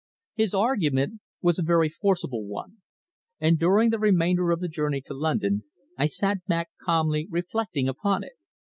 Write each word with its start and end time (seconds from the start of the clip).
His 0.33 0.55
argument 0.55 1.21
was 1.43 1.59
a 1.59 1.63
very 1.63 1.87
forcible 1.87 2.43
one, 2.47 2.77
and 3.39 3.59
during 3.59 3.91
the 3.91 3.99
remainder 3.99 4.49
of 4.49 4.59
the 4.59 4.67
journey 4.67 4.99
to 5.01 5.13
London 5.13 5.63
I 5.95 6.07
sat 6.07 6.43
back 6.47 6.71
calmly 6.83 7.27
reflecting 7.29 7.87
upon 7.87 8.23
it. 8.23 8.33